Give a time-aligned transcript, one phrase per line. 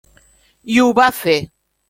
[0.77, 1.37] I ho va fer.